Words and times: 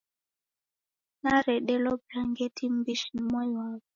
Naredelo 1.21 1.91
brangeti 2.05 2.65
m'mbishi 2.71 3.09
ni 3.13 3.21
mwai 3.29 3.51
wapo. 3.57 3.87